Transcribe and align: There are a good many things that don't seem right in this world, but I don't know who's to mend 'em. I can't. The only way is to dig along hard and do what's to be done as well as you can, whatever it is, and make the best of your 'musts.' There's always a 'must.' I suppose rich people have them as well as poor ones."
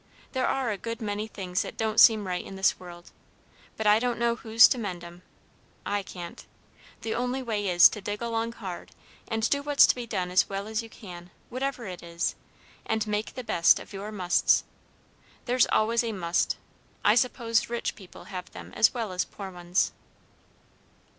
There 0.31 0.47
are 0.47 0.71
a 0.71 0.79
good 0.79 0.99
many 0.99 1.27
things 1.27 1.61
that 1.61 1.77
don't 1.77 1.99
seem 1.99 2.25
right 2.25 2.43
in 2.43 2.55
this 2.55 2.79
world, 2.79 3.11
but 3.77 3.85
I 3.85 3.99
don't 3.99 4.17
know 4.17 4.35
who's 4.35 4.67
to 4.69 4.79
mend 4.79 5.03
'em. 5.03 5.21
I 5.85 6.01
can't. 6.01 6.43
The 7.03 7.13
only 7.13 7.43
way 7.43 7.67
is 7.69 7.87
to 7.89 8.01
dig 8.01 8.19
along 8.19 8.53
hard 8.53 8.93
and 9.27 9.47
do 9.47 9.61
what's 9.61 9.85
to 9.85 9.93
be 9.93 10.07
done 10.07 10.31
as 10.31 10.49
well 10.49 10.65
as 10.65 10.81
you 10.81 10.89
can, 10.89 11.29
whatever 11.49 11.85
it 11.85 12.01
is, 12.01 12.33
and 12.83 13.05
make 13.05 13.35
the 13.35 13.43
best 13.43 13.79
of 13.79 13.93
your 13.93 14.11
'musts.' 14.11 14.63
There's 15.45 15.67
always 15.67 16.03
a 16.03 16.13
'must.' 16.13 16.55
I 17.05 17.13
suppose 17.13 17.69
rich 17.69 17.93
people 17.93 18.23
have 18.23 18.49
them 18.53 18.73
as 18.73 18.95
well 18.95 19.11
as 19.11 19.23
poor 19.23 19.51
ones." 19.51 19.91